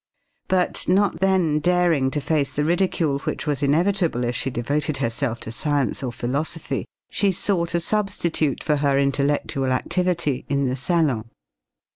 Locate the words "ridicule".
2.63-3.19